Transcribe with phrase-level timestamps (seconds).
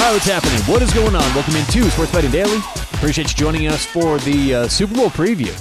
[0.00, 0.58] Right, what's happening?
[0.62, 1.34] What is going on?
[1.34, 2.56] Welcome into Sports Betting Daily.
[2.94, 5.52] Appreciate you joining us for the uh, Super Bowl preview.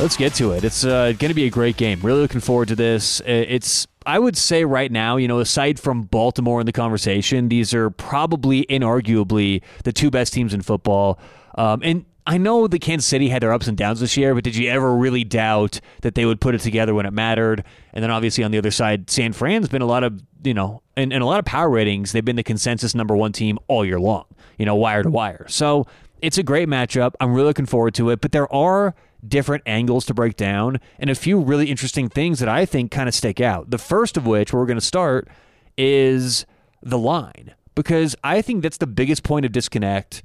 [0.00, 0.64] Let's get to it.
[0.64, 2.00] It's uh, going to be a great game.
[2.00, 3.20] Really looking forward to this.
[3.26, 7.74] It's, I would say right now, you know, aside from Baltimore in the conversation, these
[7.74, 11.20] are probably inarguably the two best teams in football.
[11.56, 14.42] Um, and I know that Kansas City had their ups and downs this year, but
[14.42, 17.62] did you ever really doubt that they would put it together when it mattered?
[17.92, 20.82] And then obviously on the other side, San Fran's been a lot of, you know,
[20.96, 23.84] and, and a lot of power ratings, they've been the consensus number one team all
[23.84, 24.24] year long,
[24.58, 25.46] you know, wire to wire.
[25.48, 25.86] So
[26.20, 27.14] it's a great matchup.
[27.20, 28.94] I'm really looking forward to it, but there are
[29.26, 33.08] different angles to break down and a few really interesting things that I think kind
[33.08, 33.70] of stick out.
[33.70, 35.28] The first of which, where we're going to start,
[35.76, 36.44] is
[36.82, 40.22] the line, because I think that's the biggest point of disconnect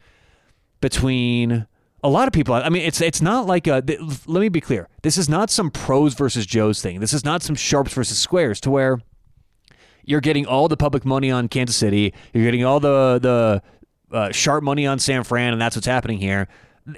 [0.80, 1.68] between
[2.04, 2.56] a lot of people.
[2.56, 3.84] I mean, it's it's not like a.
[4.26, 4.88] Let me be clear.
[5.04, 7.00] This is not some pros versus Joes thing.
[7.00, 8.60] This is not some sharps versus squares.
[8.62, 9.00] To where
[10.04, 14.32] you're getting all the public money on Kansas City, you're getting all the the uh,
[14.32, 16.48] sharp money on San Fran, and that's what's happening here.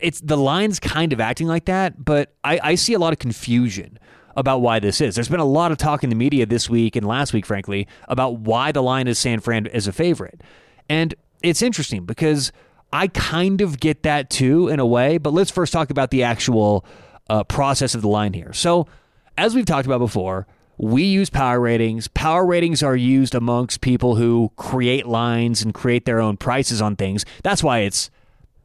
[0.01, 3.19] It's the lines kind of acting like that, but I, I see a lot of
[3.19, 3.99] confusion
[4.35, 5.13] about why this is.
[5.13, 7.87] There's been a lot of talk in the media this week and last week, frankly,
[8.07, 10.41] about why the line is San Fran as a favorite,
[10.87, 12.53] and it's interesting because
[12.93, 16.21] I kind of get that too in a way, but let's first talk about the
[16.21, 16.85] actual
[17.27, 18.53] uh, process of the line here.
[18.53, 18.87] So,
[19.35, 20.45] as we've talked about before,
[20.77, 22.07] we use power ratings.
[22.09, 26.95] Power ratings are used amongst people who create lines and create their own prices on
[26.95, 27.25] things.
[27.41, 28.11] That's why it's,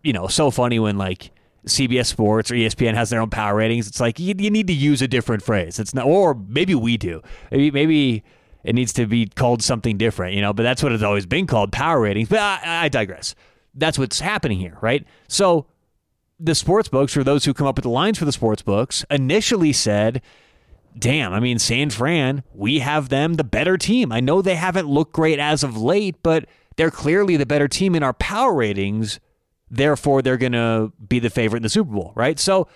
[0.03, 1.31] you know, so funny when like
[1.65, 3.89] CBS Sports or ESPN has their own power ratings.
[3.89, 5.79] It's like you, you need to use a different phrase.
[5.79, 7.23] It's not, or maybe we do.
[7.51, 8.25] Maybe maybe
[8.63, 10.53] it needs to be called something different, you know.
[10.53, 12.29] But that's what it's always been called, power ratings.
[12.29, 13.35] But I, I digress
[13.79, 15.07] that's what's happening here, right?
[15.29, 15.67] So
[16.39, 19.05] the sports books, or those who come up with the lines for the sports books,
[19.11, 20.23] initially said,
[20.99, 24.13] damn, I mean, San Fran, we have them the better team.
[24.13, 27.95] I know they haven't looked great as of late, but they're clearly the better team
[27.95, 29.21] in our power ratings.
[29.71, 32.39] Therefore, they're going to be the favorite in the Super Bowl, right?
[32.39, 32.69] So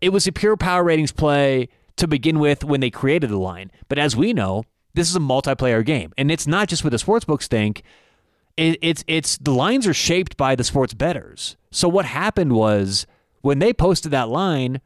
[0.00, 3.70] it was a pure power ratings play to begin with when they created the line.
[3.88, 4.64] But as we know,
[4.94, 6.12] this is a multiplayer game.
[6.16, 7.82] And it's not just what the sports books think
[8.58, 11.56] it, it's it's the lines are shaped by the sports betters.
[11.70, 13.06] So what happened was
[13.40, 14.80] when they posted that line,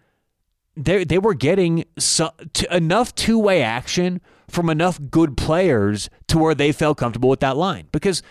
[0.77, 6.37] they they were getting so, to, enough two way action from enough good players to
[6.39, 8.23] where they felt comfortable with that line because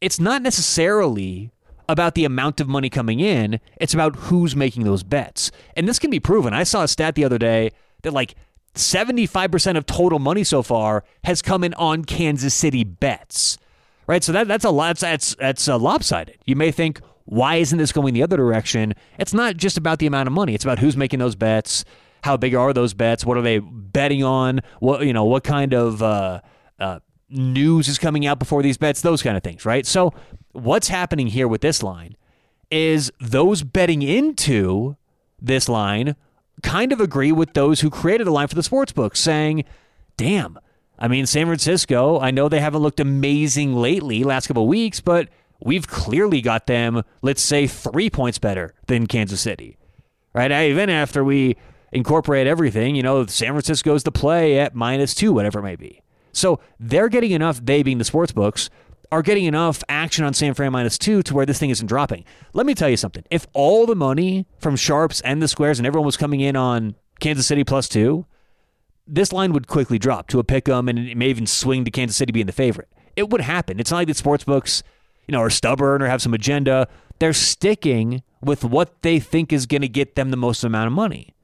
[0.00, 1.52] it's not necessarily
[1.88, 5.52] about the amount of money coming in, it's about who's making those bets.
[5.76, 6.52] And this can be proven.
[6.52, 7.70] I saw a stat the other day
[8.02, 8.34] that like
[8.74, 13.58] 75% of total money so far has come in on Kansas City bets
[14.06, 14.22] right?
[14.22, 14.98] So that that's a lot.
[14.98, 16.38] That's that's uh, lopsided.
[16.44, 18.94] You may think, why isn't this going the other direction?
[19.18, 20.54] It's not just about the amount of money.
[20.54, 21.84] It's about who's making those bets.
[22.22, 23.24] How big are those bets?
[23.24, 24.60] What are they betting on?
[24.80, 25.24] What you know?
[25.24, 26.40] What kind of uh,
[26.78, 29.00] uh, news is coming out before these bets?
[29.00, 29.86] Those kind of things, right?
[29.86, 30.12] So
[30.52, 32.16] what's happening here with this line
[32.70, 34.96] is those betting into
[35.40, 36.16] this line
[36.62, 39.64] kind of agree with those who created the line for the sports book, saying,
[40.16, 40.58] "Damn."
[40.98, 45.28] I mean, San Francisco, I know they haven't looked amazing lately, last couple weeks, but
[45.60, 49.76] we've clearly got them, let's say, three points better than Kansas City,
[50.34, 50.50] right?
[50.50, 51.56] Even after we
[51.92, 56.02] incorporate everything, you know, San Francisco's the play at minus two, whatever it may be.
[56.32, 58.70] So they're getting enough, they being the sports books,
[59.12, 62.24] are getting enough action on San Fran minus two to where this thing isn't dropping.
[62.52, 63.24] Let me tell you something.
[63.30, 66.96] If all the money from Sharps and the Squares and everyone was coming in on
[67.20, 68.26] Kansas City plus two,
[69.06, 71.90] this line would quickly drop to a pick 'em and it may even swing to
[71.90, 72.88] Kansas City being the favorite.
[73.14, 73.78] It would happen.
[73.78, 74.82] It's not like the sports books,
[75.26, 76.88] you know, are stubborn or have some agenda.
[77.18, 80.92] They're sticking with what they think is going to get them the most amount of
[80.92, 81.34] money.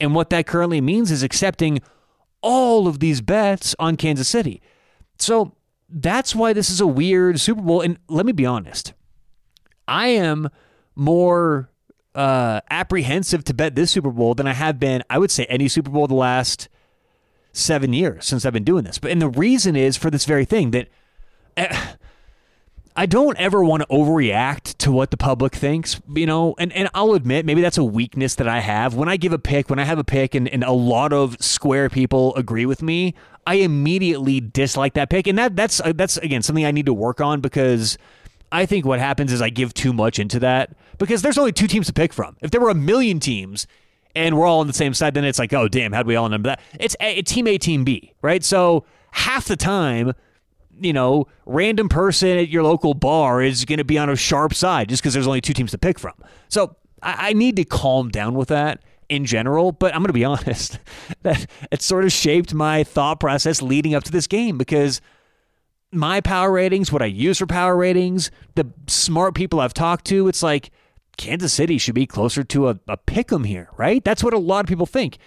[0.00, 1.80] And what that currently means is accepting
[2.42, 4.62] all of these bets on Kansas City.
[5.18, 5.54] So
[5.88, 7.82] that's why this is a weird Super Bowl.
[7.82, 8.94] And let me be honest,
[9.86, 10.48] I am
[10.96, 11.70] more
[12.14, 15.68] uh, apprehensive to bet this Super Bowl than I have been, I would say, any
[15.68, 16.68] Super Bowl the last–
[17.60, 18.98] seven years since I've been doing this.
[18.98, 20.88] But and the reason is for this very thing that
[21.56, 21.94] uh,
[22.96, 26.90] I don't ever want to overreact to what the public thinks, you know, and, and
[26.92, 28.94] I'll admit maybe that's a weakness that I have.
[28.94, 31.40] When I give a pick, when I have a pick and, and a lot of
[31.40, 33.14] square people agree with me,
[33.46, 35.26] I immediately dislike that pick.
[35.26, 37.96] And that that's uh, that's again something I need to work on because
[38.52, 41.68] I think what happens is I give too much into that because there's only two
[41.68, 42.36] teams to pick from.
[42.42, 43.66] If there were a million teams,
[44.14, 46.26] and we're all on the same side, then it's like, oh, damn, how'd we all
[46.26, 46.60] end up that?
[46.78, 48.42] It's a, team A, team B, right?
[48.42, 50.12] So half the time,
[50.80, 54.54] you know, random person at your local bar is going to be on a sharp
[54.54, 56.14] side just because there's only two teams to pick from.
[56.48, 60.12] So I, I need to calm down with that in general, but I'm going to
[60.12, 60.78] be honest
[61.22, 65.00] that it sort of shaped my thought process leading up to this game because
[65.92, 70.28] my power ratings, what I use for power ratings, the smart people I've talked to,
[70.28, 70.70] it's like
[71.16, 74.02] Kansas City should be closer to a, a pick 'em here, right?
[74.04, 75.18] That's what a lot of people think.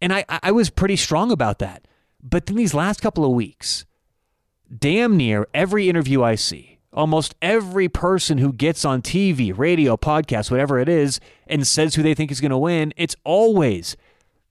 [0.00, 1.86] And I, I was pretty strong about that.
[2.22, 3.84] But then these last couple of weeks,
[4.76, 10.50] damn near every interview I see, almost every person who gets on TV, radio, podcast,
[10.50, 13.96] whatever it is, and says who they think is going to win, it's always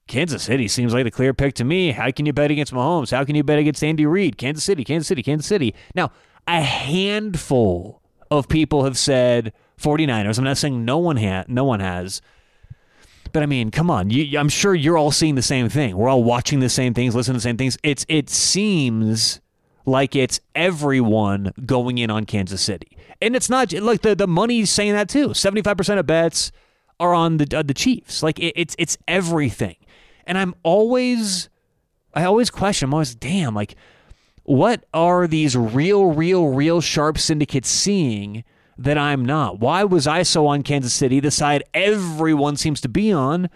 [0.06, 1.92] Kansas City seems like the clear pick to me.
[1.92, 3.10] How can you bet against Mahomes?
[3.10, 4.38] How can you bet against Andy Reid?
[4.38, 5.74] Kansas City, Kansas City, Kansas City.
[5.94, 6.10] Now,
[6.46, 8.00] a handful
[8.30, 10.38] of people have said 49ers.
[10.38, 12.20] I'm not saying no one ha- no one has.
[13.32, 14.10] But I mean, come on.
[14.10, 15.96] You, I'm sure you're all seeing the same thing.
[15.96, 17.78] We're all watching the same things, listening to the same things.
[17.82, 19.40] It's it seems
[19.84, 22.96] like it's everyone going in on Kansas City.
[23.20, 25.28] And it's not like the the money's saying that too.
[25.28, 26.52] 75% of bets
[27.00, 28.22] are on the uh, the Chiefs.
[28.22, 29.76] Like it, it's it's everything.
[30.28, 31.48] And I'm always,
[32.14, 33.74] I always question, I'm always, damn, like,
[34.44, 38.44] what are these real, real, real sharp syndicates seeing
[38.78, 39.58] that I'm not?
[39.58, 43.50] Why was I so on Kansas City, the side everyone seems to be on?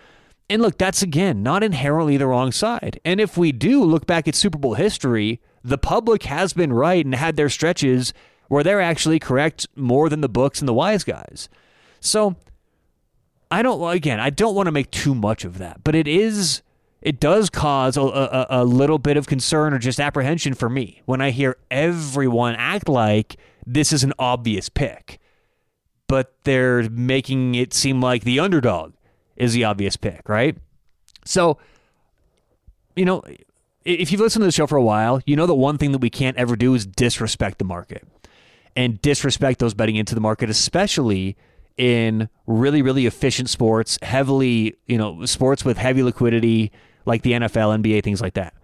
[0.51, 3.01] And look, that's again not inherently the wrong side.
[3.05, 7.05] And if we do look back at Super Bowl history, the public has been right
[7.05, 8.13] and had their stretches
[8.49, 11.49] where they're actually correct more than the books and the wise guys.
[12.01, 12.37] So
[13.51, 16.63] I don't again, I don't want to make too much of that, but it is
[17.01, 21.03] it does cause a, a, a, little bit of concern or just apprehension for me
[21.05, 23.37] when I hear everyone act like
[23.67, 25.21] this is an obvious pick,
[26.07, 28.93] but they're making it seem like the underdog
[29.37, 30.57] is the obvious pick, right?
[31.25, 31.59] So,
[32.97, 33.23] you know,
[33.85, 36.01] if you've listened to the show for a while, you know that one thing that
[36.01, 38.07] we can't ever do is disrespect the market
[38.77, 41.37] and disrespect those betting into the market, especially
[41.77, 46.71] in really, really efficient sports, heavily, you know, sports with heavy liquidity
[47.05, 48.55] like the NFL, NBA, things like that.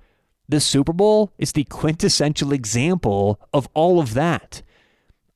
[0.48, 4.62] The Super Bowl is the quintessential example of all of that.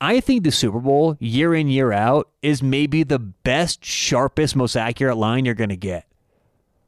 [0.03, 4.75] I think the Super Bowl, year in, year out, is maybe the best, sharpest, most
[4.75, 6.05] accurate line you're going to get.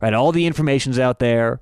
[0.02, 0.14] Right?
[0.14, 1.62] All the information's out there.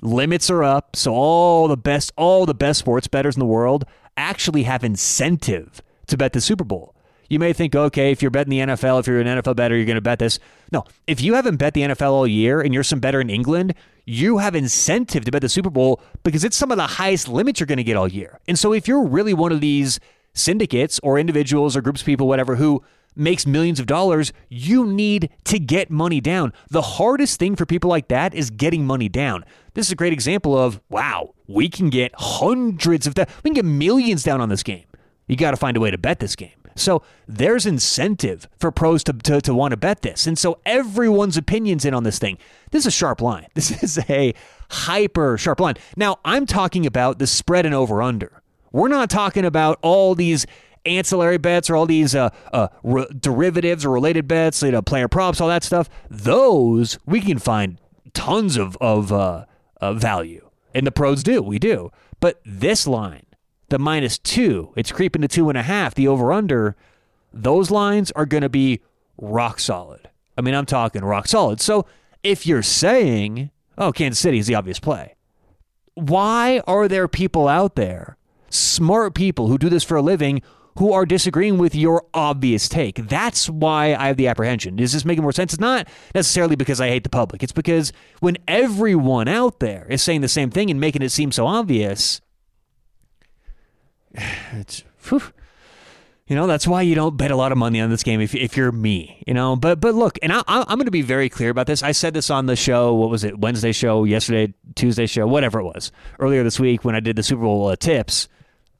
[0.00, 0.94] Limits are up.
[0.94, 3.84] So all the best, all the best sports bettors in the world
[4.16, 6.94] actually have incentive to bet the Super Bowl.
[7.28, 9.86] You may think, okay, if you're betting the NFL, if you're an NFL better, you're
[9.86, 10.38] going to bet this.
[10.70, 13.74] No, if you haven't bet the NFL all year and you're some better in England,
[14.04, 17.58] you have incentive to bet the Super Bowl because it's some of the highest limits
[17.58, 18.38] you're going to get all year.
[18.46, 19.98] And so if you're really one of these
[20.36, 22.82] syndicates or individuals or groups of people, whatever, who
[23.16, 26.52] makes millions of dollars, you need to get money down.
[26.70, 29.44] The hardest thing for people like that is getting money down.
[29.74, 33.28] This is a great example of, wow, we can get hundreds of that.
[33.42, 34.84] We can get millions down on this game.
[35.26, 36.50] You got to find a way to bet this game.
[36.76, 40.26] So there's incentive for pros to, to, to want to bet this.
[40.26, 42.36] And so everyone's opinion's in on this thing.
[42.70, 43.46] This is a sharp line.
[43.54, 44.34] This is a
[44.70, 45.76] hyper sharp line.
[45.96, 48.42] Now, I'm talking about the spread and over under.
[48.72, 50.46] We're not talking about all these
[50.84, 55.08] ancillary bets or all these uh, uh, re- derivatives or related bets, you know, player
[55.08, 55.88] props, all that stuff.
[56.08, 57.78] Those we can find
[58.14, 59.44] tons of, of uh,
[59.82, 60.48] value.
[60.74, 61.42] And the pros do.
[61.42, 61.90] We do.
[62.20, 63.26] But this line,
[63.68, 66.76] the minus two, it's creeping to two and a half, the over under,
[67.32, 68.80] those lines are going to be
[69.18, 70.08] rock solid.
[70.36, 71.60] I mean, I'm talking rock solid.
[71.60, 71.86] So
[72.22, 75.14] if you're saying, oh, Kansas City is the obvious play,
[75.94, 78.15] why are there people out there,
[78.50, 80.42] smart people who do this for a living,
[80.78, 83.08] who are disagreeing with your obvious take?
[83.08, 84.76] That's why I have the apprehension.
[84.76, 85.54] Does this make more sense?
[85.54, 87.42] It's not necessarily because I hate the public.
[87.42, 91.32] It's because when everyone out there is saying the same thing and making it seem
[91.32, 92.20] so obvious,
[94.52, 95.22] it's whew,
[96.26, 98.34] you know that's why you don't bet a lot of money on this game if,
[98.34, 101.28] if you're me you know but but look and I, i'm going to be very
[101.28, 104.52] clear about this i said this on the show what was it wednesday show yesterday
[104.74, 107.76] tuesday show whatever it was earlier this week when i did the super bowl uh,
[107.76, 108.28] tips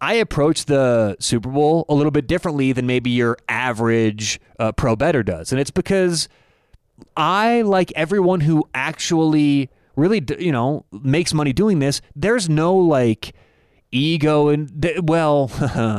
[0.01, 4.97] i approach the super bowl a little bit differently than maybe your average uh, pro
[4.97, 6.29] better does and it's because
[7.17, 13.35] i like everyone who actually really you know makes money doing this there's no like
[13.97, 14.71] ego and
[15.03, 15.51] well,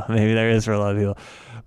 [0.10, 1.18] maybe there is for a lot of people.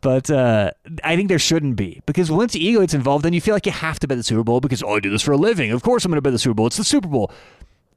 [0.01, 0.71] But uh,
[1.05, 3.67] I think there shouldn't be because once the ego gets involved, then you feel like
[3.67, 5.73] you have to bet the Super Bowl because oh, I do this for a living.
[5.73, 6.67] Of course, I'm going to bet the Super Bowl.
[6.67, 7.31] It's the Super Bowl.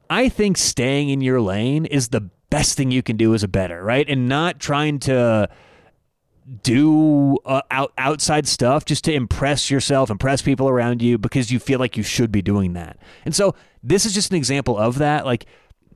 [0.09, 3.47] I think staying in your lane is the best thing you can do as a
[3.47, 4.07] better, right?
[4.07, 5.49] And not trying to
[6.61, 11.57] do uh, out, outside stuff just to impress yourself, impress people around you because you
[11.57, 12.99] feel like you should be doing that.
[13.25, 15.25] And so this is just an example of that.
[15.25, 15.47] Like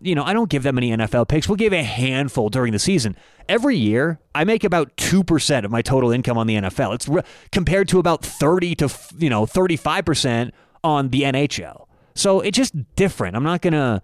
[0.02, 1.48] you know, I don't give that many NFL picks.
[1.48, 3.16] We'll give a handful during the season.
[3.48, 6.94] Every year, I make about 2% of my total income on the NFL.
[6.94, 10.52] It's re- compared to about 30 to, you know, 35%
[10.84, 11.88] on the NHL.
[12.14, 13.36] So it's just different.
[13.36, 14.02] I'm not going to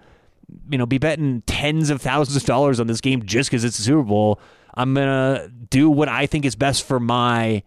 [0.70, 3.80] you know, be betting tens of thousands of dollars on this game just because it's
[3.80, 4.40] a Super Bowl.
[4.76, 7.64] I'm gonna do what I think is best for my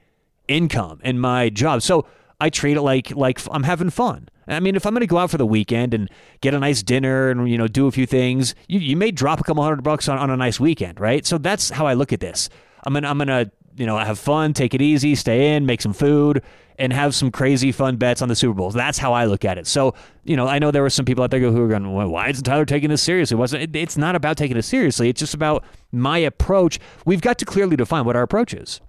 [0.49, 1.83] income and my job.
[1.83, 2.07] So
[2.41, 4.29] I treat it like like I'm having fun.
[4.49, 6.09] I mean, if I'm going to go out for the weekend and
[6.41, 9.41] get a nice dinner and you know do a few things, you, you may drop
[9.41, 11.27] a couple hundred bucks on, on a nice weekend, right?
[11.27, 12.49] So that's how I look at this.
[12.85, 15.93] I'm gonna I'm gonna you know have fun, take it easy, stay in, make some
[15.93, 16.43] food,
[16.79, 18.75] and have some crazy fun bets on the Super Bowls.
[18.75, 19.67] That's how I look at it.
[19.67, 22.09] So you know, I know there were some people out there who are going, well,
[22.09, 23.39] "Why isn't Tyler taking this seriously?"
[23.75, 25.09] It's not about taking it seriously.
[25.09, 26.79] It's just about my approach.
[27.05, 28.81] We've got to clearly define what our approach is.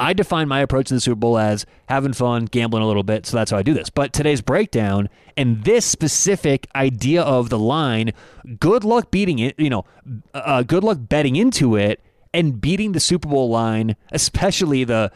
[0.00, 3.26] I define my approach to the Super Bowl as having fun, gambling a little bit.
[3.26, 3.90] So that's how I do this.
[3.90, 8.12] But today's breakdown and this specific idea of the line,
[8.58, 9.84] good luck beating it, you know,
[10.32, 12.00] uh, good luck betting into it
[12.32, 15.12] and beating the Super Bowl line, especially the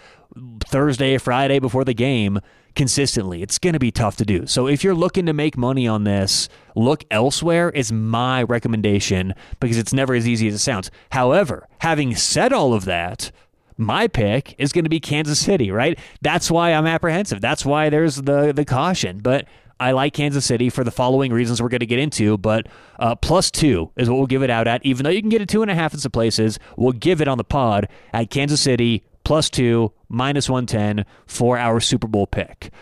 [0.67, 2.41] Thursday, Friday before the game
[2.75, 3.43] consistently.
[3.43, 4.47] It's going to be tough to do.
[4.47, 9.77] So if you're looking to make money on this, look elsewhere is my recommendation because
[9.77, 10.91] it's never as easy as it sounds.
[11.11, 13.33] However, having said all of that,
[13.77, 15.99] my pick is going to be Kansas City, right?
[16.21, 17.41] That's why I'm apprehensive.
[17.41, 19.21] That's why there's the the caution.
[19.21, 19.47] But
[19.81, 22.37] I like Kansas City for the following reasons we're going to get into.
[22.39, 22.67] But
[22.99, 24.85] uh, plus two is what we'll give it out at.
[24.85, 27.21] Even though you can get a two and a half in some places, we'll give
[27.21, 32.09] it on the pod at Kansas City plus two minus one ten for our Super
[32.09, 32.73] Bowl pick.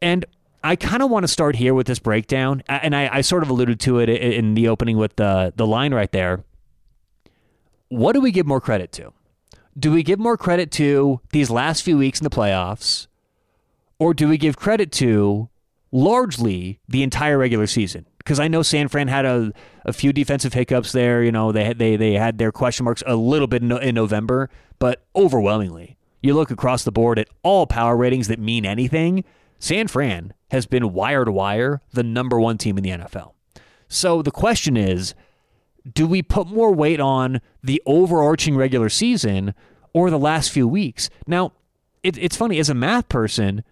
[0.00, 0.24] And
[0.62, 3.50] I kind of want to start here with this breakdown, and I, I sort of
[3.50, 6.44] alluded to it in the opening with the the line right there.
[7.88, 9.12] What do we give more credit to?
[9.78, 13.06] do we give more credit to these last few weeks in the playoffs,
[13.98, 15.48] or do we give credit to
[15.90, 18.06] largely the entire regular season?
[18.24, 19.52] Because I know San Fran had a,
[19.84, 21.22] a few defensive hiccups there.
[21.22, 23.94] You know, they had, they they had their question marks a little bit in, in
[23.94, 29.24] November, but overwhelmingly, you look across the board at all power ratings that mean anything.
[29.58, 33.32] San Fran has been wire to wire the number one team in the NFL.
[33.88, 35.14] So the question is
[35.92, 39.54] do we put more weight on the overarching regular season
[39.92, 41.10] or the last few weeks?
[41.26, 41.52] Now,
[42.02, 43.64] it, it's funny, as a math person,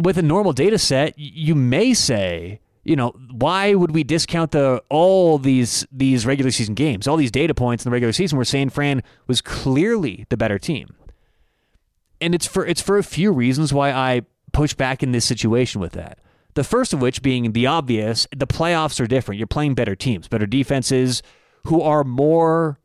[0.00, 4.82] with a normal data set, you may say, you know, why would we discount the
[4.88, 8.44] all these these regular season games, all these data points in the regular season where
[8.44, 10.94] San Fran was clearly the better team?
[12.20, 14.22] And it's for it's for a few reasons why I
[14.52, 16.18] push back in this situation with that.
[16.54, 19.38] The first of which being the obvious, the playoffs are different.
[19.38, 21.22] You're playing better teams, better defenses
[21.64, 22.78] who are more.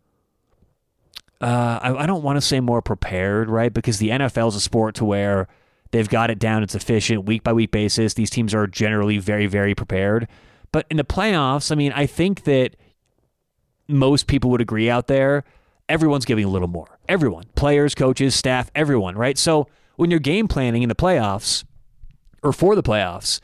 [1.42, 3.74] Uh, I, I don't want to say more prepared, right?
[3.74, 5.48] Because the NFL is a sport to where
[5.96, 6.62] they've got it down.
[6.62, 8.14] It's efficient, week by week basis.
[8.14, 10.28] These teams are generally very, very prepared.
[10.72, 12.76] But in the playoffs, I mean, I think that
[13.88, 15.44] most people would agree out there.
[15.88, 17.00] Everyone's giving a little more.
[17.08, 19.38] Everyone, players, coaches, staff, everyone, right?
[19.38, 21.64] So when you're game planning in the playoffs
[22.44, 23.40] or for the playoffs,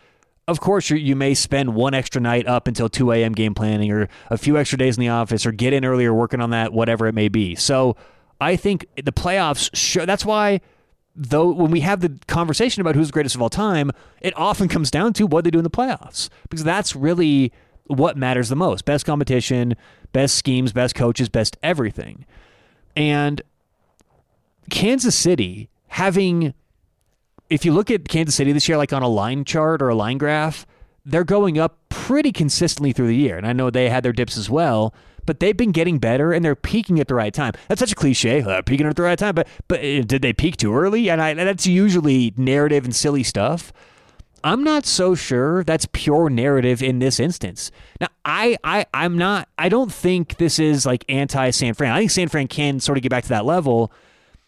[0.47, 3.31] of course, you may spend one extra night up until 2 a.m.
[3.31, 6.41] game planning or a few extra days in the office or get in earlier working
[6.41, 7.55] on that, whatever it may be.
[7.55, 7.95] So
[8.41, 10.59] I think the playoffs, show, that's why,
[11.15, 13.91] though, when we have the conversation about who's the greatest of all time,
[14.21, 17.51] it often comes down to what they do in the playoffs because that's really
[17.87, 19.75] what matters the most best competition,
[20.13, 22.25] best schemes, best coaches, best everything.
[22.95, 23.41] And
[24.69, 26.53] Kansas City having
[27.49, 29.95] if you look at Kansas City this year, like on a line chart or a
[29.95, 30.65] line graph,
[31.05, 33.37] they're going up pretty consistently through the year.
[33.37, 34.93] And I know they had their dips as well,
[35.25, 37.53] but they've been getting better and they're peaking at the right time.
[37.67, 39.35] That's such a cliche, uh, peaking at the right time.
[39.35, 41.09] But but uh, did they peak too early?
[41.09, 43.71] And I, that's usually narrative and silly stuff.
[44.43, 47.71] I'm not so sure that's pure narrative in this instance.
[47.99, 49.47] Now, I, I, I'm not.
[49.57, 51.91] I don't think this is like anti San Fran.
[51.91, 53.91] I think San Fran can sort of get back to that level,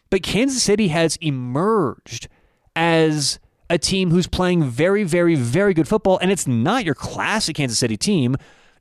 [0.10, 2.27] but Kansas City has emerged
[2.75, 3.39] as
[3.70, 6.18] a team who's playing very, very, very good football.
[6.20, 8.36] And it's not your classic Kansas City team.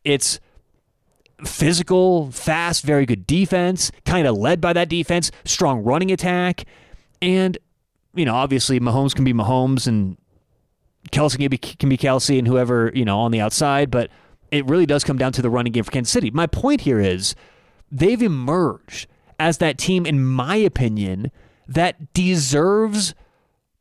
[0.05, 0.41] It's
[1.45, 6.65] physical, fast, very good defense, kind of led by that defense, strong running attack.
[7.21, 7.59] And,
[8.15, 10.17] you know, obviously Mahomes can be Mahomes and
[11.11, 13.91] Kelce can be, can be Kelce and whoever, you know, on the outside.
[13.91, 14.11] But
[14.51, 16.31] it really does come down to the running game for Kansas City.
[16.31, 17.35] My point here is
[17.91, 19.09] they've emerged
[19.39, 21.31] as that team, in my opinion,
[21.67, 23.15] that deserves–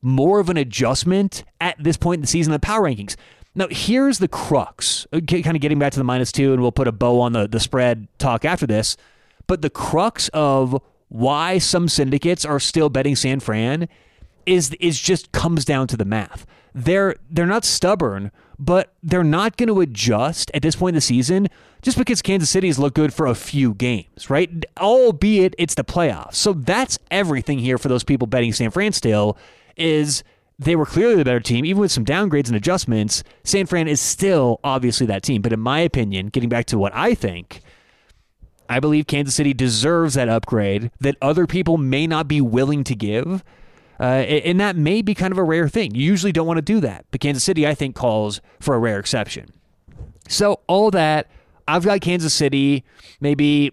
[0.01, 3.15] more of an adjustment at this point in the season, of the power rankings.
[3.53, 6.71] Now, here's the crux, okay, kind of getting back to the minus two, and we'll
[6.71, 8.95] put a bow on the, the spread talk after this.
[9.47, 13.89] But the crux of why some syndicates are still betting San Fran
[14.45, 16.45] is is just comes down to the math.
[16.73, 21.01] They're they're not stubborn, but they're not going to adjust at this point in the
[21.01, 21.49] season
[21.81, 24.65] just because Kansas City's look good for a few games, right?
[24.79, 26.35] Albeit it's the playoffs.
[26.35, 29.37] So that's everything here for those people betting San Fran still
[29.75, 30.23] is
[30.61, 33.23] they were clearly the better team, even with some downgrades and adjustments.
[33.43, 35.41] San Fran is still obviously that team.
[35.41, 37.61] But in my opinion, getting back to what I think,
[38.69, 42.95] I believe Kansas City deserves that upgrade that other people may not be willing to
[42.95, 43.43] give.
[43.99, 45.95] Uh, and that may be kind of a rare thing.
[45.95, 47.05] You usually don't want to do that.
[47.09, 49.51] But Kansas City, I think, calls for a rare exception.
[50.27, 51.29] So, all that,
[51.67, 52.83] I've got Kansas City
[53.19, 53.71] maybe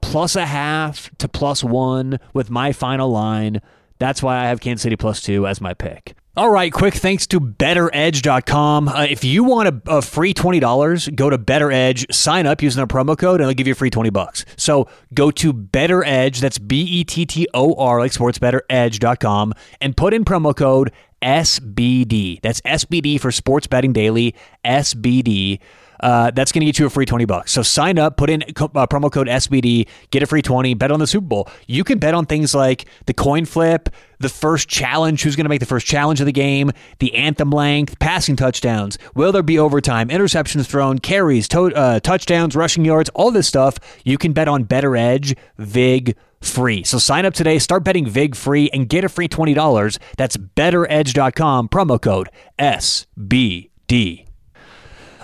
[0.00, 3.60] plus a half to plus one with my final line.
[4.02, 6.16] That's why I have Kansas City plus two as my pick.
[6.36, 8.88] All right, quick thanks to BettorEdge.com.
[8.88, 12.86] Uh, if you want a, a free $20, go to BettorEdge, sign up using our
[12.88, 14.44] promo code, and they'll give you a free 20 bucks.
[14.56, 19.96] So go to BettorEdge, that's B E T T O R, like sports, bettoredge.com, and
[19.96, 20.90] put in promo code
[21.22, 22.40] SBD.
[22.42, 25.60] That's SBD for Sports Betting Daily, SBD
[26.02, 27.52] uh, that's going to get you a free 20 bucks.
[27.52, 31.00] So sign up, put in uh, promo code SBD, get a free 20, bet on
[31.00, 31.48] the Super Bowl.
[31.66, 35.48] You can bet on things like the coin flip, the first challenge, who's going to
[35.48, 39.58] make the first challenge of the game, the anthem length, passing touchdowns, will there be
[39.58, 43.78] overtime, interceptions thrown, carries, to- uh, touchdowns, rushing yards, all this stuff.
[44.04, 46.82] You can bet on Bettor Edge, VIG, free.
[46.84, 49.98] So sign up today, start betting VIG free, and get a free $20.
[50.16, 52.28] That's bettoredge.com, promo code
[52.58, 54.26] SBD.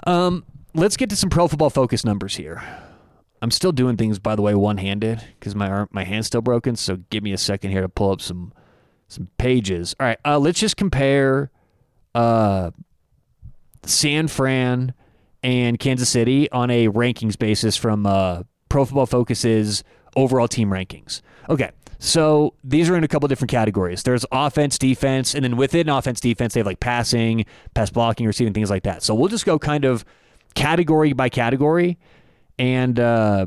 [0.07, 0.45] Um,
[0.79, 2.63] let's get to some pro football focus numbers here.
[3.43, 6.41] I'm still doing things, by the way, one handed because my arm, my hand's still
[6.41, 6.77] broken.
[6.77, 8.53] So give me a second here to pull up some
[9.09, 9.95] some pages.
[9.99, 11.51] All right, uh, let's just compare
[12.15, 12.71] uh,
[13.85, 14.93] San Fran
[15.43, 19.83] and Kansas City on a rankings basis from uh, Pro Football Focus's
[20.17, 21.23] overall team rankings.
[21.49, 24.03] Okay, so these are in a couple different categories.
[24.03, 28.53] There's offense, defense, and then within offense, defense, they have like passing, pass blocking, receiving,
[28.53, 29.03] things like that.
[29.03, 30.05] So we'll just go kind of
[30.59, 31.99] category by category
[32.59, 33.47] and uh,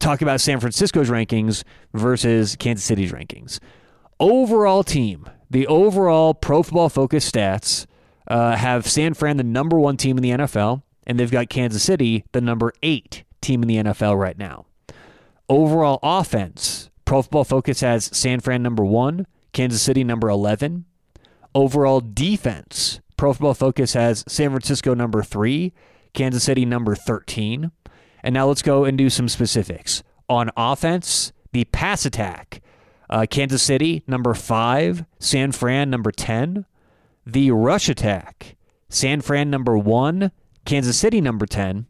[0.00, 1.62] talk about San Francisco's rankings
[1.94, 3.60] versus Kansas City's rankings.
[4.18, 7.86] Overall team, the overall pro football focus stats
[8.26, 11.84] uh, have San Fran the number one team in the NFL, and they've got Kansas
[11.84, 14.66] City the number eight team in the NFL right now.
[15.48, 20.84] Overall offense, pro football focus has San Fran number one, Kansas City number 11.
[21.54, 25.72] Overall defense, pro football focus has San Francisco number three,
[26.12, 27.70] Kansas City number 13.
[28.22, 30.02] And now let's go and do some specifics.
[30.28, 32.60] On offense, the pass attack,
[33.08, 36.66] uh, Kansas City number 5, San Fran number 10.
[37.26, 38.56] The rush attack,
[38.88, 40.30] San Fran number 1,
[40.64, 41.86] Kansas City number 10.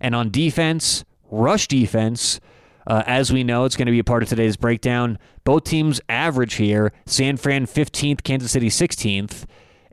[0.00, 2.40] And on defense, rush defense,
[2.86, 5.18] uh, as we know, it's going to be a part of today's breakdown.
[5.44, 9.44] Both teams average here San Fran 15th, Kansas City 16th.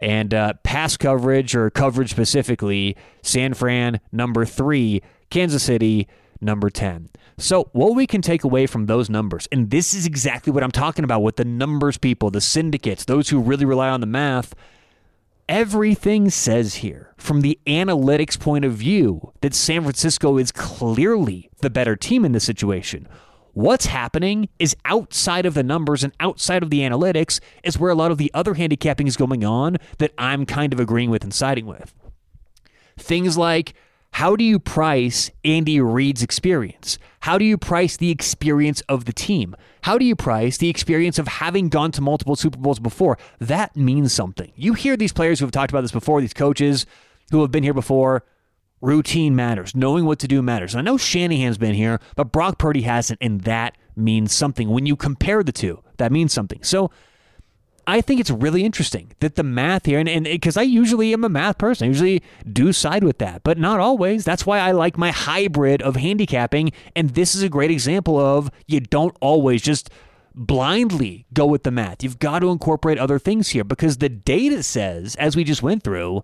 [0.01, 6.07] And uh, pass coverage or coverage specifically, San Fran number three, Kansas City
[6.41, 7.09] number 10.
[7.37, 10.71] So, what we can take away from those numbers, and this is exactly what I'm
[10.71, 14.53] talking about with the numbers people, the syndicates, those who really rely on the math,
[15.47, 21.69] everything says here, from the analytics point of view, that San Francisco is clearly the
[21.69, 23.07] better team in this situation.
[23.53, 27.95] What's happening is outside of the numbers and outside of the analytics is where a
[27.95, 31.33] lot of the other handicapping is going on that I'm kind of agreeing with and
[31.33, 31.93] siding with.
[32.97, 33.73] Things like
[34.13, 36.99] how do you price Andy Reid's experience?
[37.21, 39.55] How do you price the experience of the team?
[39.83, 43.17] How do you price the experience of having gone to multiple Super Bowls before?
[43.39, 44.51] That means something.
[44.55, 46.85] You hear these players who have talked about this before, these coaches
[47.31, 48.23] who have been here before,
[48.82, 49.76] Routine matters.
[49.76, 50.76] Knowing what to do matters.
[50.76, 54.70] I know Shanahan's been here, but Brock Purdy hasn't, and that means something.
[54.70, 56.63] When you compare the two, that means something.
[56.63, 56.89] So
[57.88, 61.30] I think it's really interesting that the math here, and because I usually am a
[61.30, 64.24] math person, I usually do side with that, but not always.
[64.24, 68.52] That's why I like my hybrid of handicapping, and this is a great example of
[68.67, 69.89] you don't always just
[70.34, 72.04] blindly go with the math.
[72.04, 75.84] You've got to incorporate other things here because the data says, as we just went
[75.84, 76.24] through,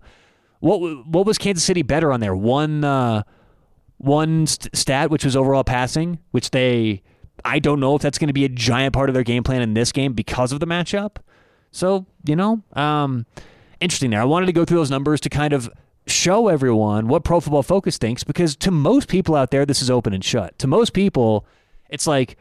[0.60, 2.34] what what was Kansas City better on there?
[2.34, 3.22] One uh,
[3.98, 7.02] one st- stat, which was overall passing, which they
[7.44, 9.62] I don't know if that's going to be a giant part of their game plan
[9.62, 11.16] in this game because of the matchup.
[11.70, 13.26] So you know, um,
[13.80, 14.20] interesting there.
[14.20, 15.70] I wanted to go through those numbers to kind of
[16.06, 19.90] show everyone what Pro Football Focus thinks because to most people out there, this is
[19.90, 20.58] open and shut.
[20.58, 21.46] To most people,
[21.90, 22.36] it's like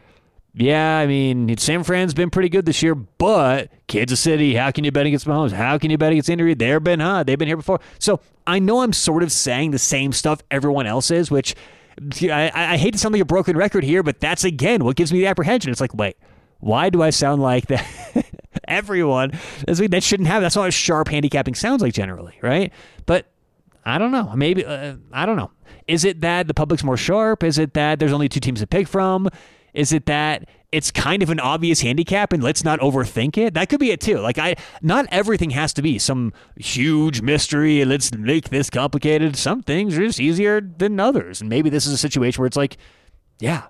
[0.60, 4.84] yeah, I mean, San Fran's been pretty good this year, but Kansas City, how can
[4.84, 5.52] you bet against Mahomes?
[5.52, 6.54] How can you bet against Andy?
[6.54, 7.28] They've been hot.
[7.28, 7.80] They've been here before.
[8.00, 11.56] So I know I'm sort of saying the same stuff everyone else is, which
[12.24, 15.14] I, I hate to sound like a broken record here, but that's again what gives
[15.14, 15.72] me the apprehension.
[15.72, 16.18] It's like, wait,
[16.60, 17.86] why do I sound like that?
[18.68, 19.32] everyone
[19.68, 20.42] that shouldn't have.
[20.42, 22.72] That's not what sharp handicapping sounds like generally, right?
[23.06, 23.28] But
[23.86, 24.32] I don't know.
[24.36, 25.52] Maybe uh, I don't know.
[25.88, 27.44] Is it that the public's more sharp?
[27.44, 29.30] Is it that there's only two teams to pick from?
[29.78, 33.54] Is it that it's kind of an obvious handicap and let's not overthink it.
[33.54, 34.18] That could be it too.
[34.18, 39.38] Like I not everything has to be some huge mystery and let's make this complicated.
[39.38, 41.42] Some things are just easier than others.
[41.42, 42.78] And maybe this is a situation where it's like,
[43.40, 43.68] yeah,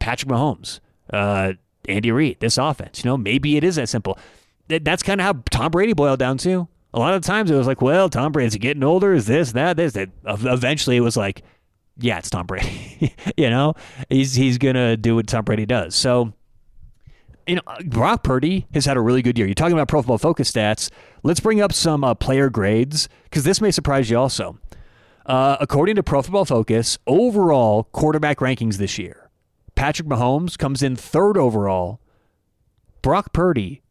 [0.00, 1.52] Patrick Mahomes, uh,
[1.88, 3.04] Andy Reid, this offense.
[3.04, 4.18] You know, maybe it is that simple.
[4.68, 6.68] That's kind of how Tom Brady boiled down to.
[6.92, 9.14] A lot of times it was like, well, Tom Brady's getting older.
[9.14, 10.10] Is this, that, this, that.
[10.26, 11.42] Eventually it was like,
[11.98, 13.14] yeah, it's Tom Brady.
[13.36, 13.74] you know,
[14.08, 15.94] he's he's gonna do what Tom Brady does.
[15.94, 16.32] So,
[17.46, 19.46] you know, Brock Purdy has had a really good year.
[19.46, 20.90] You're talking about Pro Football Focus stats.
[21.22, 24.58] Let's bring up some uh, player grades because this may surprise you also.
[25.26, 29.30] Uh, according to Pro Football Focus, overall quarterback rankings this year,
[29.74, 32.00] Patrick Mahomes comes in third overall.
[33.02, 33.82] Brock Purdy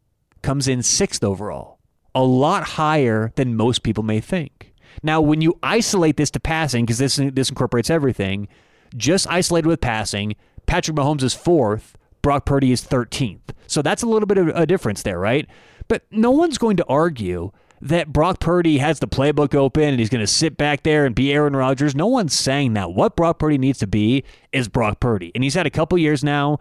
[0.42, 1.80] comes in sixth overall,
[2.14, 4.73] a lot higher than most people may think.
[5.04, 8.48] Now, when you isolate this to passing, because this this incorporates everything,
[8.96, 10.36] just isolated with passing,
[10.66, 13.42] Patrick Mahomes is fourth, Brock Purdy is 13th.
[13.68, 15.48] So that's a little bit of a difference there, right?
[15.88, 20.10] But no one's going to argue that Brock Purdy has the playbook open and he's
[20.10, 21.94] going to sit back there and be Aaron Rodgers.
[21.94, 22.94] No one's saying that.
[22.94, 25.34] What Brock Purdy needs to be is Brock Purdy.
[25.36, 26.60] And he's had a couple years now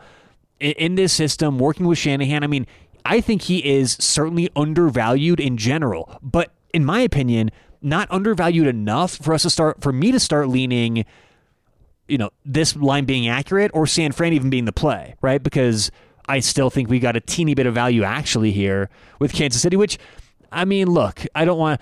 [0.58, 2.42] in this system working with Shanahan.
[2.42, 2.66] I mean,
[3.04, 6.18] I think he is certainly undervalued in general.
[6.22, 7.50] But in my opinion,
[7.82, 11.04] not undervalued enough for us to start for me to start leaning
[12.08, 15.90] you know this line being accurate or San Fran even being the play right because
[16.28, 19.76] I still think we got a teeny bit of value actually here with Kansas City
[19.76, 19.98] which
[20.50, 21.80] I mean look I don't want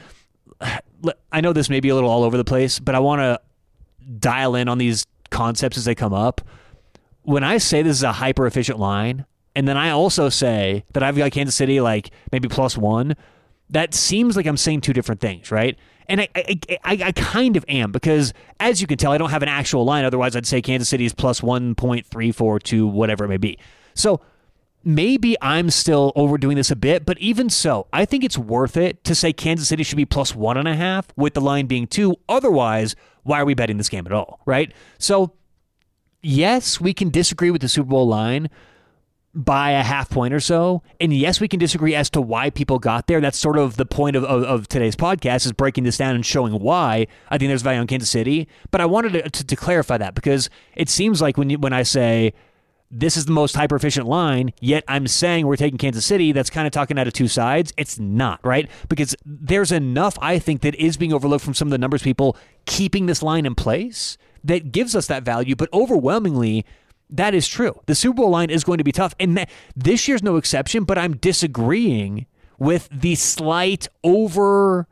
[1.32, 3.40] I know this may be a little all over the place but I want to
[4.18, 6.40] dial in on these concepts as they come up
[7.22, 11.02] when I say this is a hyper efficient line and then I also say that
[11.02, 13.16] I've got Kansas City like maybe plus 1
[13.70, 15.78] that seems like I'm saying two different things, right?
[16.10, 19.30] And I, I, I, I, kind of am because, as you can tell, I don't
[19.30, 20.04] have an actual line.
[20.04, 23.56] Otherwise, I'd say Kansas City is plus 1.342, whatever it may be.
[23.94, 24.20] So
[24.84, 29.04] maybe I'm still overdoing this a bit, but even so, I think it's worth it
[29.04, 31.86] to say Kansas City should be plus one and a half with the line being
[31.86, 32.16] two.
[32.28, 34.72] Otherwise, why are we betting this game at all, right?
[34.98, 35.34] So,
[36.22, 38.50] yes, we can disagree with the Super Bowl line,
[39.34, 40.82] by a half point or so.
[41.00, 43.20] And yes, we can disagree as to why people got there.
[43.20, 46.26] That's sort of the point of, of, of, today's podcast is breaking this down and
[46.26, 48.48] showing why I think there's value in Kansas City.
[48.70, 51.72] But I wanted to, to, to clarify that because it seems like when you, when
[51.72, 52.32] I say
[52.90, 56.50] this is the most hyper efficient line, yet I'm saying we're taking Kansas City, that's
[56.50, 57.72] kind of talking out of two sides.
[57.76, 58.68] It's not, right?
[58.88, 62.36] Because there's enough, I think, that is being overlooked from some of the numbers people
[62.66, 65.54] keeping this line in place that gives us that value.
[65.54, 66.66] But overwhelmingly,
[67.10, 67.80] that is true.
[67.86, 69.14] The Super Bowl line is going to be tough.
[69.18, 69.46] And
[69.76, 72.26] this year's no exception, but I'm disagreeing
[72.58, 74.86] with the slight over,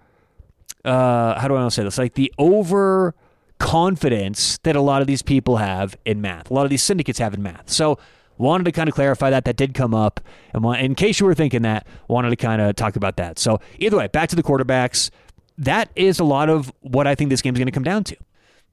[0.84, 1.98] uh, how do I want to say this?
[1.98, 3.14] Like the over
[3.58, 7.18] confidence that a lot of these people have in math, a lot of these syndicates
[7.18, 7.70] have in math.
[7.70, 7.98] So,
[8.38, 9.44] wanted to kind of clarify that.
[9.44, 10.20] That did come up.
[10.54, 13.38] And in case you were thinking that, wanted to kind of talk about that.
[13.38, 15.10] So, either way, back to the quarterbacks.
[15.58, 18.04] That is a lot of what I think this game is going to come down
[18.04, 18.16] to.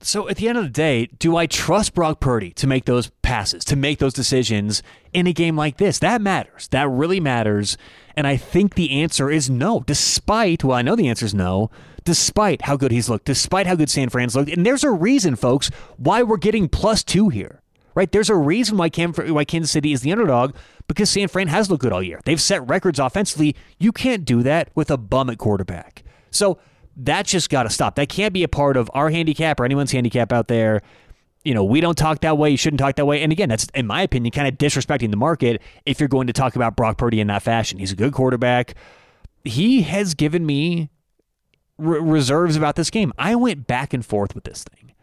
[0.01, 3.09] So at the end of the day, do I trust Brock Purdy to make those
[3.21, 5.99] passes, to make those decisions in a game like this?
[5.99, 6.67] That matters.
[6.67, 7.77] That really matters.
[8.15, 11.71] And I think the answer is no, despite, well, I know the answer is no,
[12.03, 14.51] despite how good he's looked, despite how good San Fran's looked.
[14.51, 17.61] And there's a reason, folks, why we're getting plus two here,
[17.95, 18.11] right?
[18.11, 20.55] There's a reason why, Cam, why Kansas City is the underdog
[20.87, 22.21] because San Fran has looked good all year.
[22.25, 23.55] They've set records offensively.
[23.79, 26.03] You can't do that with a bum at quarterback.
[26.29, 26.59] So,
[26.95, 27.95] that's just got to stop.
[27.95, 30.81] That can't be a part of our handicap or anyone's handicap out there.
[31.43, 32.49] You know, we don't talk that way.
[32.49, 33.21] You shouldn't talk that way.
[33.21, 36.33] And again, that's, in my opinion, kind of disrespecting the market if you're going to
[36.33, 37.77] talk about Brock Purdy in that fashion.
[37.77, 38.73] He's a good quarterback.
[39.43, 40.89] He has given me
[41.77, 43.13] reserves about this game.
[43.17, 44.93] I went back and forth with this thing.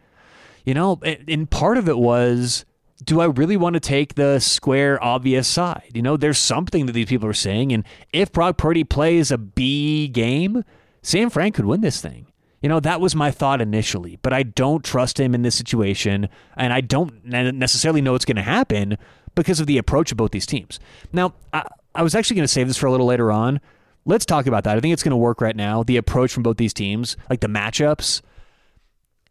[0.65, 2.65] You know, and part of it was
[3.03, 5.91] do I really want to take the square obvious side?
[5.93, 7.73] You know, there's something that these people are saying.
[7.73, 10.63] And if Brock Purdy plays a B game,
[11.03, 12.25] San Fran could win this thing.
[12.61, 16.29] You know, that was my thought initially, but I don't trust him in this situation,
[16.55, 18.97] and I don't necessarily know what's going to happen
[19.35, 20.79] because of the approach of both these teams.
[21.11, 23.59] Now, I, I was actually going to save this for a little later on.
[24.05, 24.77] Let's talk about that.
[24.77, 25.83] I think it's going to work right now.
[25.83, 28.21] The approach from both these teams, like the matchups.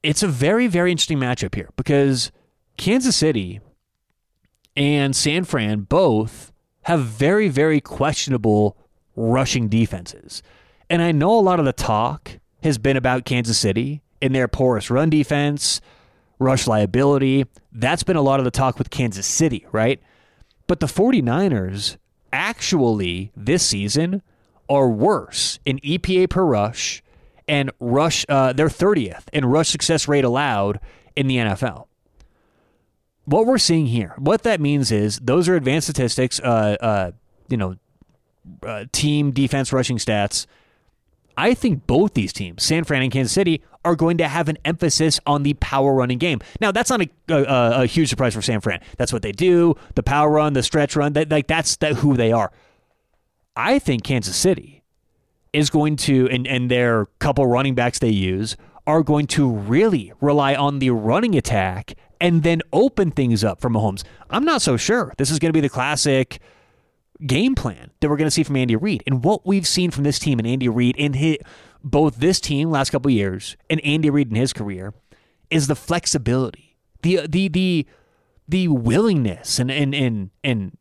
[0.03, 2.33] It's a very, very interesting matchup here because
[2.77, 3.61] Kansas City
[4.77, 8.77] and San Fran both have very, very questionable
[9.17, 10.43] rushing defenses.
[10.93, 14.47] And I know a lot of the talk has been about Kansas City and their
[14.47, 15.81] porous run defense,
[16.39, 17.47] rush liability.
[17.73, 20.03] That's been a lot of the talk with Kansas City, right?
[20.67, 21.97] But the 49ers
[22.31, 24.21] actually this season
[24.69, 27.03] are worse in EPA per rush
[27.49, 30.79] and rush uh, they're 30th in rush success rate allowed
[31.17, 31.87] in the NFL.
[33.25, 37.13] what we're seeing here, what that means is those are advanced statistics, uh, uh,
[37.49, 37.77] you know,
[38.63, 40.47] uh, team defense rushing stats.
[41.43, 44.59] I think both these teams, San Fran and Kansas City, are going to have an
[44.65, 46.39] emphasis on the power running game.
[46.61, 48.81] Now, that's not a, a, a huge surprise for San Fran.
[48.97, 49.75] That's what they do.
[49.97, 52.53] The power run, the stretch run, that, like that's that who they are.
[53.57, 54.85] I think Kansas City
[55.53, 60.13] is going to, and, and their couple running backs they use are going to really
[60.21, 64.05] rely on the running attack and then open things up for Mahomes.
[64.31, 65.13] I'm not so sure.
[65.19, 66.39] This is going to be the classic
[67.27, 69.03] game plan that we're going to see from Andy Reid.
[69.07, 71.39] And what we've seen from this team and Andy Reid in his,
[71.83, 74.95] both this team last couple years and Andy Reid in his career
[75.51, 77.87] is the flexibility, the the the
[78.49, 80.77] the willingness and and and and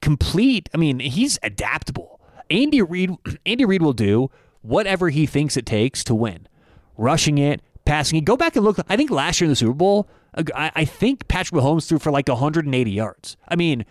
[0.00, 0.68] complete.
[0.74, 2.20] I mean, he's adaptable.
[2.50, 3.10] Andy Reid
[3.46, 4.30] Andy Reid will do
[4.62, 6.48] whatever he thinks it takes to win,
[6.96, 8.24] rushing it, passing it.
[8.24, 8.78] Go back and look.
[8.88, 10.08] I think last year in the Super Bowl,
[10.54, 13.36] I, I think Patrick Mahomes threw for like 180 yards.
[13.48, 13.84] I mean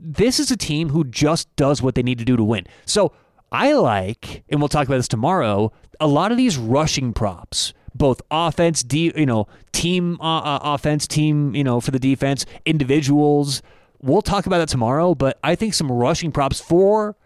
[0.00, 2.66] this is a team who just does what they need to do to win.
[2.86, 3.12] So
[3.52, 8.22] I like, and we'll talk about this tomorrow, a lot of these rushing props, both
[8.30, 13.62] offense, de- you know, team uh, uh, offense, team, you know, for the defense, individuals.
[14.00, 17.16] We'll talk about that tomorrow, but I think some rushing props for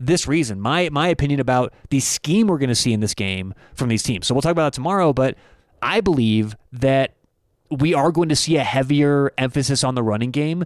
[0.00, 0.60] this reason.
[0.60, 4.02] My my opinion about the scheme we're going to see in this game from these
[4.02, 4.26] teams.
[4.26, 5.36] So we'll talk about that tomorrow, but
[5.80, 7.14] I believe that
[7.70, 10.64] we are going to see a heavier emphasis on the running game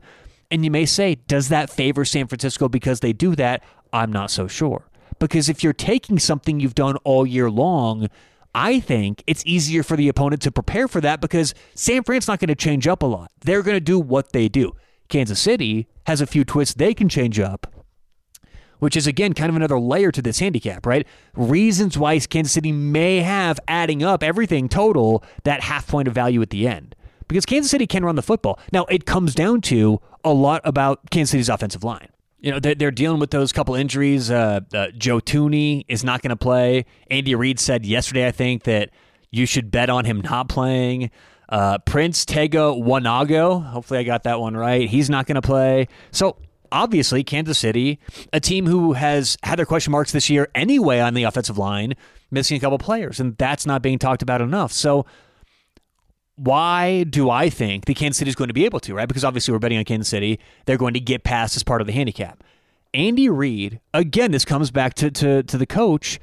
[0.51, 3.63] and you may say, does that favor San Francisco because they do that?
[3.93, 4.89] I'm not so sure.
[5.19, 8.09] Because if you're taking something you've done all year long,
[8.55, 12.39] I think it's easier for the opponent to prepare for that because San Fran's not
[12.39, 13.31] going to change up a lot.
[13.41, 14.75] They're going to do what they do.
[15.09, 17.67] Kansas City has a few twists they can change up,
[18.79, 21.07] which is again kind of another layer to this handicap, right?
[21.35, 26.43] Reasons why Kansas City may have adding up everything total that half point of value
[26.43, 26.95] at the end
[27.29, 28.59] because Kansas City can run the football.
[28.73, 32.09] Now, it comes down to a lot about Kansas City's offensive line.
[32.41, 34.31] You know, they're, dealing with those couple injuries.
[34.31, 36.85] Uh, uh, Joe Thuney is not going to play.
[37.11, 38.91] Andy Reid said yesterday, I think, that
[39.31, 41.11] you should bet on him not playing.
[41.49, 44.89] Uh, Prince Tega Wanogho, hopefully I got that one right.
[44.89, 45.89] He's not going to play.
[46.13, 46.37] So
[46.71, 47.99] obviously, Kansas City,
[48.33, 51.95] a team who has had their question marks this year anyway on the offensive line,
[52.31, 54.73] missing a couple players, and that's not being talked about enough.
[54.73, 55.07] So
[56.39, 59.09] why do I think the Kansas City is going to be able to, right?
[59.09, 60.39] Because obviously we're betting on Kansas City.
[60.67, 62.45] They're going to get past as part of the handicap.
[62.95, 66.21] Andy Reid, again, this comes back to, to, to the coach.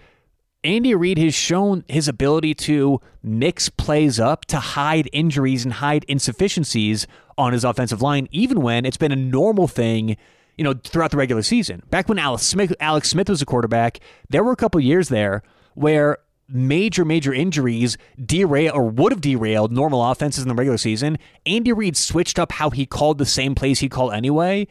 [0.63, 6.05] Andy Reid has shown his ability to mix plays up to hide injuries and hide
[6.07, 7.05] insufficiencies
[7.37, 10.15] on his offensive line, even when it's been a normal thing,
[10.57, 11.83] you know, throughout the regular season.
[11.89, 13.99] Back when Alex Smith, Alex Smith was a quarterback,
[14.29, 15.43] there were a couple years there
[15.75, 16.17] where
[16.47, 21.17] major, major injuries derail or would have derailed normal offenses in the regular season.
[21.45, 24.67] Andy Reid switched up how he called the same plays he called anyway,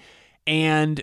[0.47, 1.03] and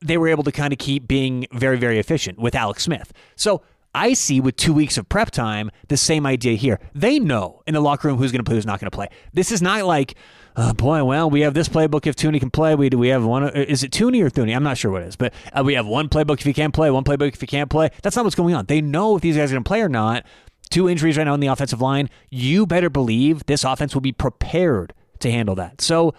[0.00, 3.12] they were able to kind of keep being very, very efficient with Alex Smith.
[3.34, 3.62] So
[3.94, 6.78] I see with two weeks of prep time the same idea here.
[6.94, 9.08] They know in the locker room who's going to play, who's not going to play.
[9.32, 10.16] This is not like
[10.56, 12.74] oh boy, well, we have this playbook if Thuney can play.
[12.74, 13.48] We do we have one?
[13.50, 14.54] Is it Thuney or Thuney?
[14.54, 16.74] I'm not sure what it is, but uh, we have one playbook if he can't
[16.74, 17.90] play, one playbook if he can't play.
[18.02, 18.66] That's not what's going on.
[18.66, 20.24] They know if these guys are going to play or not.
[20.68, 22.10] Two injuries right now on the offensive line.
[22.30, 25.80] You better believe this offense will be prepared to handle that.
[25.80, 26.14] So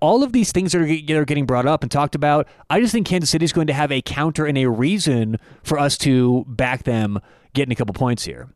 [0.00, 3.08] all of these things that are, getting brought up and talked about, I just think
[3.08, 6.84] Kansas City is going to have a counter and a reason for us to back
[6.84, 7.18] them
[7.54, 8.48] getting a couple points here.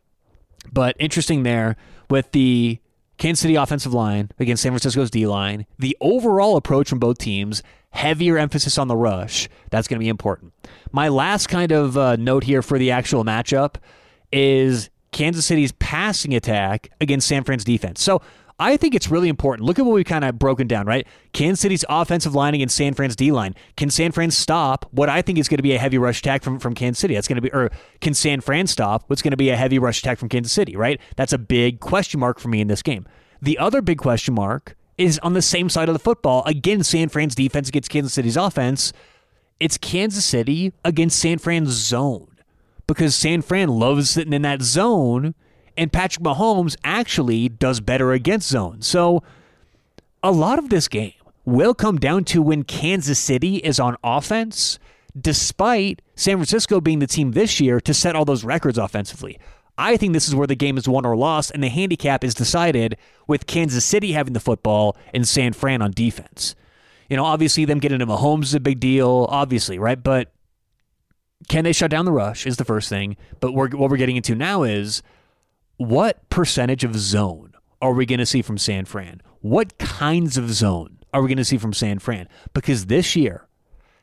[0.72, 1.76] But interesting there
[2.08, 2.78] with the
[3.18, 7.62] Kansas City offensive line against San Francisco's D line, the overall approach from both teams,
[7.90, 9.48] heavier emphasis on the rush.
[9.70, 10.52] That's going to be important.
[10.90, 13.76] My last kind of uh, note here for the actual matchup
[14.32, 18.02] is Kansas City's passing attack against San Fran's defense.
[18.02, 18.22] So
[18.58, 19.66] I think it's really important.
[19.66, 21.06] Look at what we've kind of broken down, right?
[21.32, 23.54] Kansas City's offensive line against San Fran's D line.
[23.76, 26.42] Can San Fran stop what I think is going to be a heavy rush attack
[26.42, 27.14] from, from Kansas City?
[27.14, 29.78] That's going to be, or can San Fran stop what's going to be a heavy
[29.78, 31.00] rush attack from Kansas City, right?
[31.16, 33.06] That's a big question mark for me in this game.
[33.40, 36.44] The other big question mark is on the same side of the football.
[36.46, 38.92] Again, San Fran's defense against Kansas City's offense.
[39.58, 42.28] It's Kansas City against San Fran's zone
[42.86, 45.34] because San Fran loves sitting in that zone
[45.76, 48.82] and Patrick Mahomes actually does better against zone.
[48.82, 49.22] So
[50.22, 54.78] a lot of this game will come down to when Kansas City is on offense,
[55.18, 59.38] despite San Francisco being the team this year to set all those records offensively.
[59.78, 62.34] I think this is where the game is won or lost, and the handicap is
[62.34, 66.54] decided with Kansas City having the football and San Fran on defense.
[67.08, 70.00] You know, obviously, them getting to Mahomes is a big deal, obviously, right?
[70.02, 70.32] But
[71.48, 73.16] can they shut down the rush is the first thing.
[73.40, 75.02] But we're, what we're getting into now is
[75.88, 79.20] what percentage of zone are we going to see from San Fran?
[79.40, 82.28] What kinds of zone are we going to see from San Fran?
[82.54, 83.46] Because this year,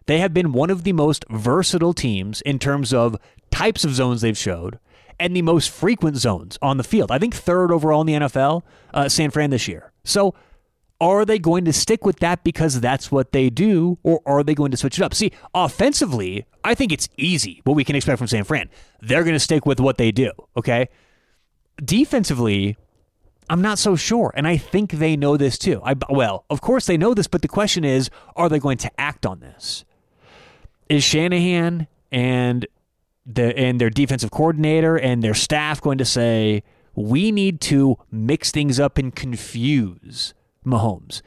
[0.06, 3.18] they have been one of the most versatile teams in terms of
[3.52, 4.80] types of zones they've showed
[5.20, 7.12] and the most frequent zones on the field.
[7.12, 8.64] I think third overall in the NFL,
[8.94, 9.92] uh, San Fran this year.
[10.04, 10.34] So
[11.02, 14.54] are they going to stick with that because that's what they do, or are they
[14.54, 15.14] going to switch it up?
[15.14, 18.70] See, offensively, I think it's easy what we can expect from San Fran.
[19.02, 20.90] They're going to stick with what they do, okay?
[21.84, 22.78] Defensively,
[23.50, 25.82] I'm not so sure, and I think they know this too.
[25.84, 28.92] I, well, of course they know this, but the question is, are they going to
[29.00, 29.86] act on this?
[30.88, 32.68] Is Shanahan and
[33.26, 36.64] the and their defensive coordinator and their staff going to say
[36.96, 40.34] we need to mix things up and confuse
[40.66, 41.22] Mahomes.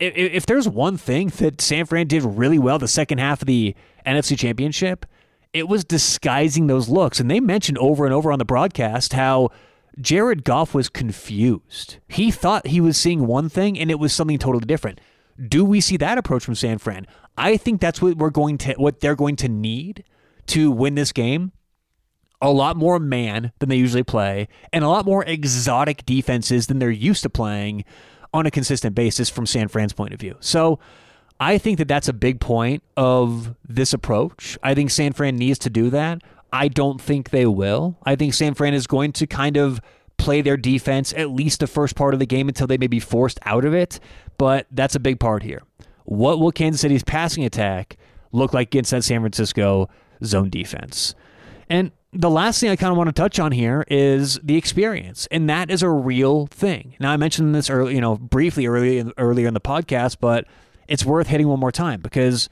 [0.00, 3.46] If, if there's one thing that San Fran did really well the second half of
[3.46, 5.06] the NFC Championship,
[5.52, 7.20] it was disguising those looks.
[7.20, 9.50] And they mentioned over and over on the broadcast how
[10.00, 11.98] Jared Goff was confused.
[12.08, 15.00] He thought he was seeing one thing and it was something totally different.
[15.48, 17.06] Do we see that approach from San Fran?
[17.36, 20.04] I think that's what we're going to what they're going to need
[20.46, 21.52] to win this game.
[22.40, 26.80] A lot more man than they usually play, and a lot more exotic defenses than
[26.80, 27.84] they're used to playing
[28.34, 30.36] on a consistent basis from San Fran's point of view.
[30.40, 30.80] So
[31.38, 34.58] I think that that's a big point of this approach.
[34.62, 36.22] I think San Fran needs to do that.
[36.52, 37.96] I don't think they will.
[38.04, 39.80] I think San Fran is going to kind of
[40.18, 43.00] play their defense at least the first part of the game until they may be
[43.00, 43.98] forced out of it.
[44.38, 45.62] But that's a big part here.
[46.04, 47.96] What will Kansas City's passing attack
[48.32, 49.88] look like against that San Francisco
[50.24, 51.14] zone defense?
[51.68, 55.26] And the last thing I kind of want to touch on here is the experience,
[55.30, 56.94] and that is a real thing.
[57.00, 60.44] Now, I mentioned this early, you know, briefly earlier earlier in the podcast, but
[60.88, 62.50] it's worth hitting one more time because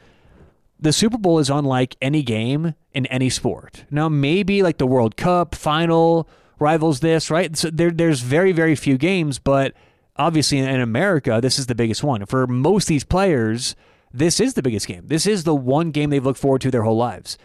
[0.80, 3.84] the Super Bowl is unlike any game in any sport.
[3.90, 7.56] Now, maybe like the World Cup final rivals this, right?
[7.56, 9.74] So there, there's very, very few games, but
[10.16, 12.24] obviously in America, this is the biggest one.
[12.26, 13.76] For most these players,
[14.12, 15.06] this is the biggest game.
[15.06, 17.38] This is the one game they've looked forward to their whole lives.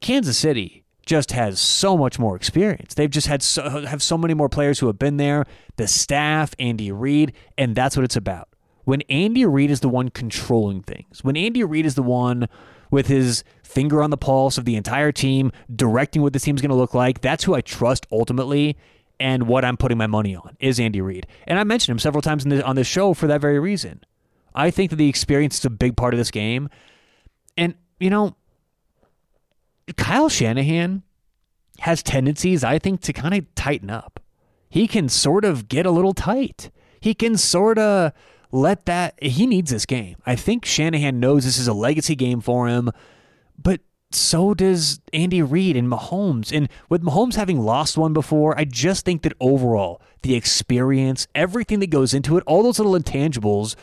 [0.00, 2.94] Kansas City just has so much more experience.
[2.94, 6.54] They've just had so, have so many more players who have been there, the staff,
[6.58, 8.48] Andy Reid, and that's what it's about.
[8.84, 12.48] When Andy Reid is the one controlling things, when Andy Reid is the one
[12.90, 16.70] with his finger on the pulse of the entire team, directing what this team's going
[16.70, 18.76] to look like, that's who I trust ultimately
[19.18, 21.26] and what I'm putting my money on is Andy Reid.
[21.46, 24.02] And I mentioned him several times the, on this show for that very reason.
[24.54, 26.68] I think that the experience is a big part of this game.
[27.56, 28.36] And, you know,
[29.96, 31.02] Kyle Shanahan
[31.78, 34.20] has tendencies, I think, to kind of tighten up.
[34.68, 36.70] He can sort of get a little tight.
[37.00, 38.12] He can sort of
[38.52, 39.20] let that.
[39.22, 40.16] He needs this game.
[40.24, 42.90] I think Shanahan knows this is a legacy game for him,
[43.60, 43.80] but
[44.14, 46.54] so does Andy Reid and Mahomes.
[46.54, 51.80] And with Mahomes having lost one before, I just think that overall, the experience, everything
[51.80, 53.74] that goes into it, all those little intangibles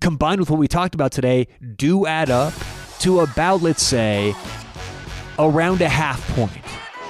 [0.00, 2.54] combined with what we talked about today do add up
[3.00, 4.34] to about, let's say,
[5.38, 6.52] around a half point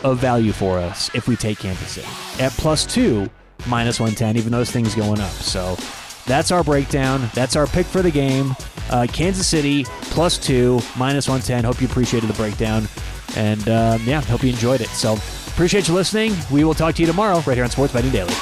[0.03, 3.29] of value for us if we take Kansas City at plus two,
[3.67, 5.31] minus 110, even though those things going up.
[5.31, 5.77] So
[6.27, 7.31] that's our breakdown.
[7.35, 8.55] That's our pick for the game.
[8.91, 11.65] Uh, Kansas City plus two, minus 110.
[11.65, 12.89] Hope you appreciated the breakdown.
[13.37, 14.89] And um, yeah, hope you enjoyed it.
[14.89, 15.15] So
[15.49, 16.35] appreciate you listening.
[16.51, 18.35] We will talk to you tomorrow right here on Sports Betting Daily.